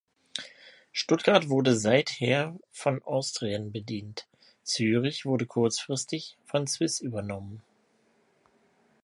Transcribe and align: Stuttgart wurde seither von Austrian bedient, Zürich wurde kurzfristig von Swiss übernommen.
Stuttgart 0.93 1.47
wurde 1.49 1.75
seither 1.75 2.57
von 2.71 3.03
Austrian 3.03 3.71
bedient, 3.71 4.25
Zürich 4.63 5.25
wurde 5.27 5.45
kurzfristig 5.45 6.39
von 6.47 6.65
Swiss 6.65 6.99
übernommen. 7.01 7.61